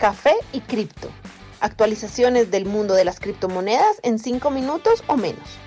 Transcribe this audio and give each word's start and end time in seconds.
café 0.00 0.32
y 0.54 0.60
cripto. 0.60 1.08
Actualizaciones 1.60 2.50
del 2.50 2.64
mundo 2.64 2.94
de 2.94 3.04
las 3.04 3.20
criptomonedas 3.20 4.00
en 4.02 4.18
5 4.18 4.50
minutos 4.50 5.04
o 5.06 5.16
menos. 5.16 5.58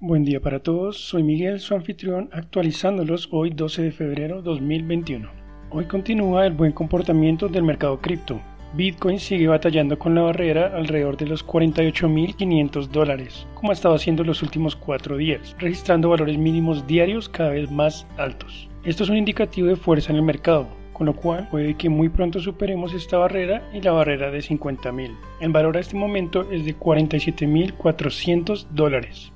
Buen 0.00 0.24
día 0.24 0.40
para 0.40 0.60
todos, 0.60 0.98
soy 0.98 1.22
Miguel, 1.22 1.60
su 1.60 1.74
anfitrión, 1.74 2.28
actualizándolos 2.32 3.28
hoy 3.30 3.50
12 3.50 3.82
de 3.82 3.92
febrero 3.92 4.42
2021. 4.42 5.30
Hoy 5.70 5.84
continúa 5.86 6.46
el 6.46 6.52
buen 6.52 6.72
comportamiento 6.72 7.48
del 7.48 7.62
mercado 7.62 8.00
cripto. 8.00 8.40
Bitcoin 8.76 9.18
sigue 9.18 9.48
batallando 9.48 9.98
con 9.98 10.14
la 10.14 10.20
barrera 10.20 10.70
alrededor 10.76 11.16
de 11.16 11.24
los 11.24 11.46
48.500 11.46 12.88
dólares, 12.88 13.46
como 13.54 13.70
ha 13.70 13.72
estado 13.72 13.94
haciendo 13.94 14.22
los 14.22 14.42
últimos 14.42 14.76
cuatro 14.76 15.16
días, 15.16 15.56
registrando 15.58 16.10
valores 16.10 16.36
mínimos 16.36 16.86
diarios 16.86 17.26
cada 17.26 17.50
vez 17.50 17.70
más 17.70 18.06
altos. 18.18 18.68
Esto 18.84 19.04
es 19.04 19.08
un 19.08 19.16
indicativo 19.16 19.68
de 19.68 19.76
fuerza 19.76 20.12
en 20.12 20.16
el 20.16 20.22
mercado, 20.24 20.68
con 20.92 21.06
lo 21.06 21.16
cual 21.16 21.48
puede 21.50 21.74
que 21.74 21.88
muy 21.88 22.10
pronto 22.10 22.38
superemos 22.38 22.92
esta 22.92 23.16
barrera 23.16 23.66
y 23.72 23.80
la 23.80 23.92
barrera 23.92 24.30
de 24.30 24.40
50.000. 24.40 25.10
El 25.40 25.52
valor 25.52 25.78
a 25.78 25.80
este 25.80 25.96
momento 25.96 26.46
es 26.52 26.66
de 26.66 26.76
47.400 26.78 28.66
dólares. 28.72 29.32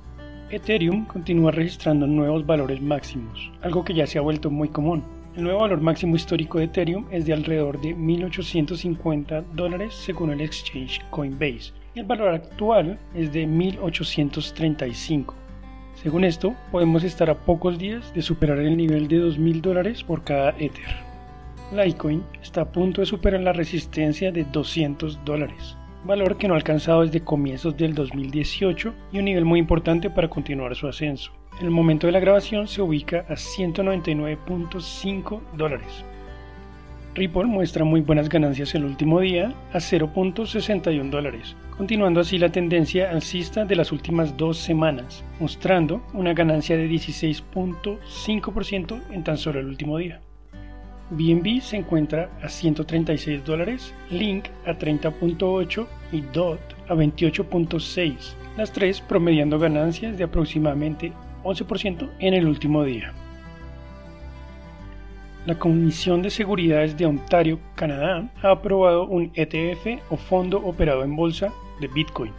Ethereum 0.51 1.05
continúa 1.05 1.49
registrando 1.49 2.05
nuevos 2.05 2.45
valores 2.45 2.79
máximos, 2.79 3.51
algo 3.63 3.83
que 3.83 3.95
ya 3.95 4.05
se 4.05 4.19
ha 4.19 4.21
vuelto 4.21 4.51
muy 4.51 4.69
común. 4.69 5.03
El 5.35 5.43
nuevo 5.43 5.61
valor 5.61 5.81
máximo 5.81 6.15
histórico 6.15 6.57
de 6.59 6.65
Ethereum 6.65 7.05
es 7.11 7.25
de 7.25 7.33
alrededor 7.33 7.79
de 7.79 7.95
1.850 7.95 9.43
dólares 9.53 9.93
según 9.93 10.31
el 10.31 10.41
exchange 10.41 11.01
Coinbase 11.09 11.71
el 11.93 12.05
valor 12.05 12.29
actual 12.29 12.97
es 13.13 13.33
de 13.33 13.45
1.835. 13.45 15.33
Según 15.95 16.23
esto, 16.23 16.55
podemos 16.71 17.03
estar 17.03 17.29
a 17.29 17.37
pocos 17.37 17.77
días 17.77 18.13
de 18.13 18.21
superar 18.21 18.59
el 18.59 18.77
nivel 18.77 19.09
de 19.09 19.17
2.000 19.17 19.59
dólares 19.59 20.01
por 20.01 20.23
cada 20.23 20.51
Ether. 20.51 20.95
Litecoin 21.73 22.23
está 22.41 22.61
a 22.61 22.71
punto 22.71 23.01
de 23.01 23.07
superar 23.07 23.41
la 23.41 23.51
resistencia 23.51 24.31
de 24.31 24.45
200 24.45 25.19
dólares, 25.25 25.75
valor 26.05 26.37
que 26.37 26.47
no 26.47 26.53
ha 26.53 26.57
alcanzado 26.57 27.01
desde 27.01 27.23
comienzos 27.23 27.75
del 27.77 27.93
2018 27.93 28.93
y 29.11 29.19
un 29.19 29.25
nivel 29.25 29.45
muy 29.45 29.59
importante 29.59 30.09
para 30.09 30.29
continuar 30.29 30.75
su 30.75 30.87
ascenso. 30.87 31.31
En 31.59 31.65
el 31.65 31.71
momento 31.71 32.07
de 32.07 32.13
la 32.13 32.19
grabación 32.19 32.67
se 32.67 32.81
ubica 32.81 33.25
a 33.29 33.33
199.5 33.33 35.39
dólares. 35.55 36.03
Ripple 37.13 37.43
muestra 37.43 37.83
muy 37.83 37.99
buenas 37.99 38.29
ganancias 38.29 38.73
el 38.73 38.85
último 38.85 39.19
día 39.19 39.53
a 39.73 39.79
0.61 39.79 41.09
dólares, 41.09 41.57
continuando 41.77 42.21
así 42.21 42.37
la 42.37 42.53
tendencia 42.53 43.11
alcista 43.11 43.65
de 43.65 43.75
las 43.75 43.91
últimas 43.91 44.37
dos 44.37 44.57
semanas, 44.57 45.25
mostrando 45.39 46.01
una 46.13 46.33
ganancia 46.33 46.77
de 46.77 46.89
16.5% 46.89 49.01
en 49.11 49.25
tan 49.25 49.37
solo 49.37 49.59
el 49.59 49.67
último 49.67 49.97
día. 49.97 50.21
BNB 51.11 51.59
se 51.61 51.75
encuentra 51.75 52.29
a 52.41 52.47
136 52.47 53.43
dólares, 53.43 53.93
Link 54.09 54.45
a 54.65 54.73
30.8 54.73 55.87
y 56.13 56.21
DOT 56.21 56.59
a 56.87 56.95
28.6, 56.95 58.15
las 58.55 58.71
tres 58.71 59.01
promediando 59.01 59.59
ganancias 59.59 60.17
de 60.17 60.23
aproximadamente 60.23 61.11
11% 61.43 62.09
en 62.19 62.33
el 62.33 62.47
último 62.47 62.85
día. 62.85 63.13
La 65.45 65.59
Comisión 65.59 66.21
de 66.21 66.29
Seguridades 66.29 66.97
de 66.97 67.05
Ontario, 67.05 67.59
Canadá, 67.75 68.29
ha 68.41 68.51
aprobado 68.51 69.05
un 69.05 69.31
ETF 69.35 70.01
o 70.09 70.15
fondo 70.15 70.59
operado 70.63 71.03
en 71.03 71.15
bolsa 71.15 71.51
de 71.81 71.87
Bitcoin 71.87 72.31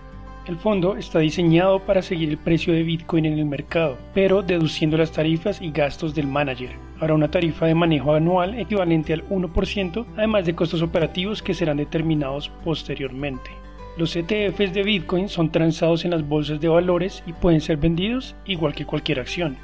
el 0.46 0.56
fondo 0.56 0.96
está 0.96 1.20
diseñado 1.20 1.78
para 1.80 2.02
seguir 2.02 2.28
el 2.28 2.36
precio 2.36 2.72
de 2.72 2.82
Bitcoin 2.82 3.26
en 3.26 3.38
el 3.38 3.44
mercado, 3.44 3.96
pero 4.12 4.42
deduciendo 4.42 4.96
las 4.96 5.12
tarifas 5.12 5.62
y 5.62 5.70
gastos 5.70 6.14
del 6.14 6.26
manager. 6.26 6.70
Habrá 6.98 7.14
una 7.14 7.30
tarifa 7.30 7.66
de 7.66 7.76
manejo 7.76 8.14
anual 8.14 8.58
equivalente 8.58 9.12
al 9.12 9.24
1%, 9.28 10.04
además 10.16 10.44
de 10.44 10.54
costos 10.54 10.82
operativos 10.82 11.42
que 11.42 11.54
serán 11.54 11.76
determinados 11.76 12.50
posteriormente. 12.64 13.50
Los 13.96 14.16
ETFs 14.16 14.72
de 14.72 14.82
Bitcoin 14.82 15.28
son 15.28 15.52
transados 15.52 16.04
en 16.04 16.10
las 16.10 16.26
bolsas 16.26 16.60
de 16.60 16.68
valores 16.68 17.22
y 17.26 17.32
pueden 17.32 17.60
ser 17.60 17.76
vendidos 17.76 18.34
igual 18.44 18.74
que 18.74 18.86
cualquier 18.86 19.20
acción. 19.20 19.56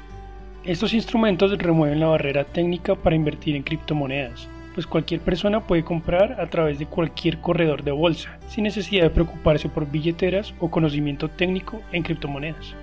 Estos 0.63 0.93
instrumentos 0.93 1.57
remueven 1.57 1.99
la 1.99 2.07
barrera 2.07 2.45
técnica 2.45 2.95
para 2.95 3.15
invertir 3.15 3.55
en 3.55 3.63
criptomonedas 3.63 4.47
pues 4.79 4.87
cualquier 4.87 5.19
persona 5.19 5.67
puede 5.67 5.83
comprar 5.83 6.39
a 6.39 6.49
través 6.49 6.79
de 6.79 6.85
cualquier 6.85 7.41
corredor 7.41 7.83
de 7.83 7.91
bolsa, 7.91 8.39
sin 8.47 8.63
necesidad 8.63 9.03
de 9.03 9.09
preocuparse 9.09 9.67
por 9.67 9.91
billeteras 9.91 10.53
o 10.61 10.71
conocimiento 10.71 11.27
técnico 11.27 11.81
en 11.91 12.01
criptomonedas. 12.01 12.75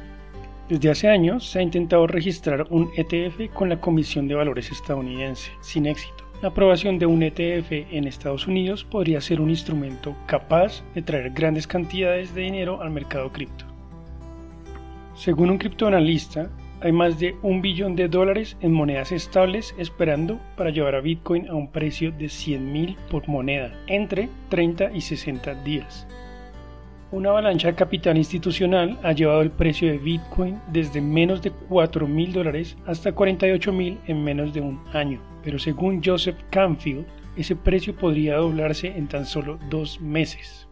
Desde 0.68 0.90
hace 0.90 1.08
años 1.08 1.48
se 1.48 1.58
ha 1.58 1.62
intentado 1.62 2.06
registrar 2.06 2.66
un 2.68 2.90
ETF 2.98 3.50
con 3.54 3.70
la 3.70 3.80
Comisión 3.80 4.28
de 4.28 4.34
Valores 4.34 4.70
estadounidense, 4.70 5.50
sin 5.62 5.86
éxito. 5.86 6.22
La 6.42 6.48
aprobación 6.48 6.98
de 6.98 7.06
un 7.06 7.22
ETF 7.22 7.72
en 7.72 8.06
Estados 8.06 8.46
Unidos 8.46 8.84
podría 8.84 9.22
ser 9.22 9.40
un 9.40 9.48
instrumento 9.48 10.14
capaz 10.26 10.84
de 10.94 11.00
traer 11.00 11.30
grandes 11.30 11.66
cantidades 11.66 12.34
de 12.34 12.42
dinero 12.42 12.82
al 12.82 12.90
mercado 12.90 13.32
cripto. 13.32 13.64
Según 15.14 15.48
un 15.48 15.56
criptoanalista, 15.56 16.50
hay 16.80 16.92
más 16.92 17.18
de 17.18 17.36
un 17.42 17.62
billón 17.62 17.96
de 17.96 18.08
dólares 18.08 18.56
en 18.60 18.72
monedas 18.72 19.12
estables 19.12 19.74
esperando 19.78 20.38
para 20.56 20.70
llevar 20.70 20.94
a 20.94 21.00
Bitcoin 21.00 21.48
a 21.48 21.54
un 21.54 21.70
precio 21.70 22.12
de 22.12 22.28
100 22.28 22.72
mil 22.72 22.96
por 23.10 23.28
moneda 23.28 23.72
entre 23.86 24.28
30 24.50 24.92
y 24.92 25.00
60 25.00 25.54
días. 25.64 26.06
Una 27.12 27.30
avalancha 27.30 27.68
de 27.68 27.76
capital 27.76 28.16
institucional 28.16 28.98
ha 29.02 29.12
llevado 29.12 29.40
el 29.40 29.50
precio 29.50 29.88
de 29.88 29.98
Bitcoin 29.98 30.60
desde 30.72 31.00
menos 31.00 31.40
de 31.40 31.50
4 31.50 32.06
mil 32.06 32.32
dólares 32.32 32.76
hasta 32.84 33.12
48 33.12 33.72
mil 33.72 33.98
en 34.06 34.24
menos 34.24 34.52
de 34.52 34.60
un 34.60 34.80
año, 34.92 35.20
pero 35.42 35.58
según 35.58 36.02
Joseph 36.04 36.36
Canfield, 36.50 37.06
ese 37.36 37.54
precio 37.54 37.94
podría 37.94 38.36
doblarse 38.36 38.88
en 38.88 39.06
tan 39.06 39.24
solo 39.24 39.58
dos 39.70 40.00
meses. 40.00 40.65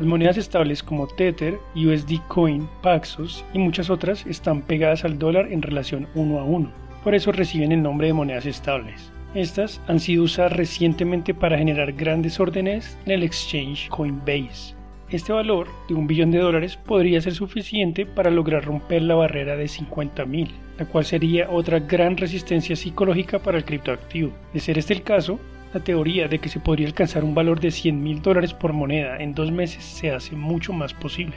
Las 0.00 0.08
monedas 0.08 0.38
estables 0.38 0.82
como 0.82 1.06
Tether, 1.06 1.60
USD 1.76 2.26
Coin, 2.26 2.66
Paxos 2.80 3.44
y 3.52 3.58
muchas 3.58 3.90
otras 3.90 4.24
están 4.24 4.62
pegadas 4.62 5.04
al 5.04 5.18
dólar 5.18 5.52
en 5.52 5.60
relación 5.60 6.08
uno 6.14 6.38
a 6.38 6.44
uno. 6.44 6.72
Por 7.04 7.14
eso 7.14 7.32
reciben 7.32 7.70
el 7.70 7.82
nombre 7.82 8.06
de 8.06 8.14
monedas 8.14 8.46
estables. 8.46 9.12
Estas 9.34 9.78
han 9.88 10.00
sido 10.00 10.22
usadas 10.22 10.54
recientemente 10.54 11.34
para 11.34 11.58
generar 11.58 11.92
grandes 11.92 12.40
órdenes 12.40 12.96
en 13.04 13.12
el 13.12 13.22
exchange 13.22 13.90
Coinbase. 13.90 14.74
Este 15.10 15.34
valor 15.34 15.68
de 15.86 15.94
un 15.94 16.06
billón 16.06 16.30
de 16.30 16.38
dólares 16.38 16.78
podría 16.78 17.20
ser 17.20 17.34
suficiente 17.34 18.06
para 18.06 18.30
lograr 18.30 18.64
romper 18.64 19.02
la 19.02 19.16
barrera 19.16 19.54
de 19.54 19.68
50 19.68 20.24
mil, 20.24 20.48
la 20.78 20.86
cual 20.86 21.04
sería 21.04 21.50
otra 21.50 21.78
gran 21.78 22.16
resistencia 22.16 22.74
psicológica 22.74 23.38
para 23.38 23.58
el 23.58 23.66
criptoactivo. 23.66 24.32
De 24.54 24.60
ser 24.60 24.78
este 24.78 24.94
el 24.94 25.02
caso, 25.02 25.38
la 25.72 25.80
teoría 25.80 26.26
de 26.26 26.38
que 26.38 26.48
se 26.48 26.60
podría 26.60 26.86
alcanzar 26.86 27.24
un 27.24 27.34
valor 27.34 27.60
de 27.60 27.70
100 27.70 28.02
mil 28.02 28.22
dólares 28.22 28.54
por 28.54 28.72
moneda 28.72 29.18
en 29.18 29.34
dos 29.34 29.52
meses 29.52 29.84
se 29.84 30.10
hace 30.10 30.34
mucho 30.34 30.72
más 30.72 30.94
posible. 30.94 31.36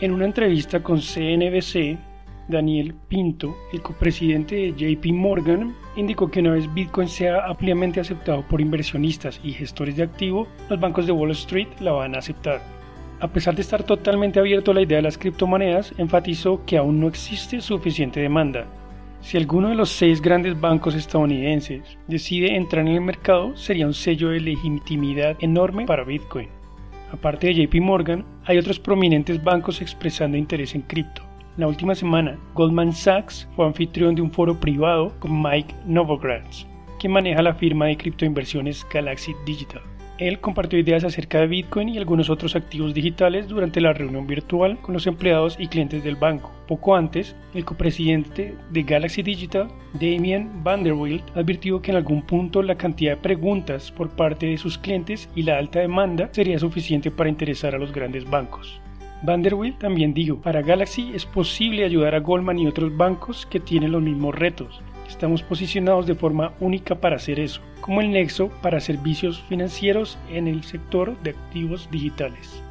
En 0.00 0.12
una 0.12 0.24
entrevista 0.24 0.82
con 0.82 1.00
CNBC, 1.00 1.98
Daniel 2.48 2.94
Pinto, 3.08 3.54
el 3.72 3.80
copresidente 3.80 4.56
de 4.56 4.72
JP 4.72 5.12
Morgan, 5.12 5.76
indicó 5.94 6.30
que 6.30 6.40
una 6.40 6.52
vez 6.52 6.72
Bitcoin 6.72 7.06
sea 7.06 7.46
ampliamente 7.46 8.00
aceptado 8.00 8.42
por 8.48 8.60
inversionistas 8.60 9.40
y 9.44 9.52
gestores 9.52 9.96
de 9.96 10.02
activo, 10.02 10.48
los 10.68 10.80
bancos 10.80 11.06
de 11.06 11.12
Wall 11.12 11.30
Street 11.32 11.68
la 11.80 11.92
van 11.92 12.16
a 12.16 12.18
aceptar. 12.18 12.60
A 13.20 13.28
pesar 13.28 13.54
de 13.54 13.62
estar 13.62 13.84
totalmente 13.84 14.40
abierto 14.40 14.70
a 14.70 14.74
la 14.74 14.82
idea 14.82 14.96
de 14.96 15.02
las 15.02 15.18
criptomonedas, 15.18 15.94
enfatizó 15.98 16.64
que 16.64 16.78
aún 16.78 16.98
no 16.98 17.06
existe 17.06 17.60
suficiente 17.60 18.18
demanda 18.18 18.66
si 19.20 19.36
alguno 19.36 19.68
de 19.68 19.74
los 19.74 19.90
seis 19.90 20.20
grandes 20.20 20.58
bancos 20.58 20.94
estadounidenses 20.94 21.98
decide 22.08 22.56
entrar 22.56 22.86
en 22.86 22.94
el 22.94 23.00
mercado, 23.00 23.54
sería 23.56 23.86
un 23.86 23.94
sello 23.94 24.30
de 24.30 24.40
legitimidad 24.40 25.36
enorme 25.40 25.86
para 25.86 26.04
Bitcoin. 26.04 26.48
Aparte 27.12 27.48
de 27.48 27.66
JP 27.66 27.80
Morgan, 27.82 28.24
hay 28.44 28.58
otros 28.58 28.78
prominentes 28.78 29.42
bancos 29.42 29.82
expresando 29.82 30.38
interés 30.38 30.74
en 30.74 30.82
cripto. 30.82 31.22
La 31.56 31.66
última 31.66 31.94
semana, 31.94 32.38
Goldman 32.54 32.92
Sachs 32.92 33.48
fue 33.54 33.66
anfitrión 33.66 34.14
de 34.14 34.22
un 34.22 34.30
foro 34.30 34.58
privado 34.58 35.12
con 35.18 35.42
Mike 35.42 35.74
Novogratz, 35.84 36.66
quien 36.98 37.12
maneja 37.12 37.42
la 37.42 37.54
firma 37.54 37.86
de 37.86 37.96
criptoinversiones 37.96 38.86
Galaxy 38.92 39.34
Digital. 39.44 39.82
Él 40.20 40.38
compartió 40.38 40.78
ideas 40.78 41.02
acerca 41.02 41.40
de 41.40 41.46
Bitcoin 41.46 41.88
y 41.88 41.96
algunos 41.96 42.28
otros 42.28 42.54
activos 42.54 42.92
digitales 42.92 43.48
durante 43.48 43.80
la 43.80 43.94
reunión 43.94 44.26
virtual 44.26 44.78
con 44.82 44.92
los 44.92 45.06
empleados 45.06 45.56
y 45.58 45.66
clientes 45.66 46.04
del 46.04 46.16
banco. 46.16 46.52
Poco 46.68 46.94
antes, 46.94 47.34
el 47.54 47.64
copresidente 47.64 48.54
de 48.68 48.82
Galaxy 48.82 49.22
Digital, 49.22 49.68
Damien 49.94 50.62
Vanderwilt, 50.62 51.24
advirtió 51.34 51.80
que 51.80 51.92
en 51.92 51.96
algún 51.96 52.20
punto 52.20 52.62
la 52.62 52.74
cantidad 52.74 53.12
de 53.12 53.22
preguntas 53.22 53.90
por 53.90 54.10
parte 54.10 54.44
de 54.44 54.58
sus 54.58 54.76
clientes 54.76 55.26
y 55.34 55.42
la 55.42 55.56
alta 55.56 55.80
demanda 55.80 56.28
sería 56.32 56.58
suficiente 56.58 57.10
para 57.10 57.30
interesar 57.30 57.74
a 57.74 57.78
los 57.78 57.90
grandes 57.90 58.28
bancos. 58.28 58.78
Vanderwilt 59.22 59.78
también 59.78 60.12
dijo, 60.12 60.36
para 60.36 60.60
Galaxy 60.60 61.12
es 61.14 61.24
posible 61.24 61.82
ayudar 61.82 62.14
a 62.14 62.20
Goldman 62.20 62.58
y 62.58 62.66
otros 62.66 62.94
bancos 62.94 63.46
que 63.46 63.58
tienen 63.58 63.92
los 63.92 64.02
mismos 64.02 64.34
retos, 64.34 64.82
Estamos 65.10 65.42
posicionados 65.42 66.06
de 66.06 66.14
forma 66.14 66.52
única 66.60 66.94
para 66.94 67.16
hacer 67.16 67.40
eso, 67.40 67.60
como 67.80 68.00
el 68.00 68.12
nexo 68.12 68.48
para 68.62 68.78
servicios 68.78 69.42
financieros 69.48 70.16
en 70.30 70.46
el 70.46 70.62
sector 70.62 71.20
de 71.22 71.30
activos 71.30 71.90
digitales. 71.90 72.62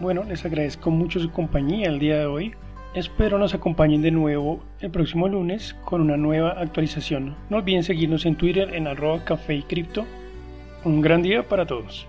Bueno, 0.00 0.24
les 0.24 0.44
agradezco 0.46 0.90
mucho 0.90 1.20
su 1.20 1.30
compañía 1.30 1.88
el 1.88 1.98
día 1.98 2.18
de 2.18 2.26
hoy. 2.26 2.54
Espero 2.94 3.38
nos 3.38 3.54
acompañen 3.54 4.00
de 4.00 4.10
nuevo 4.10 4.64
el 4.80 4.90
próximo 4.90 5.28
lunes 5.28 5.76
con 5.84 6.00
una 6.00 6.16
nueva 6.16 6.52
actualización. 6.52 7.36
No 7.50 7.58
olviden 7.58 7.84
seguirnos 7.84 8.24
en 8.24 8.36
Twitter 8.36 8.74
en 8.74 8.86
arroba 8.86 9.24
café 9.24 9.56
y 9.56 9.62
cripto. 9.62 10.06
Un 10.84 11.02
gran 11.02 11.22
día 11.22 11.46
para 11.46 11.66
todos. 11.66 12.08